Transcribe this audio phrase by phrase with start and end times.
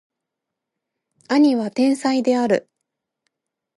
[1.27, 2.67] 兄は天才である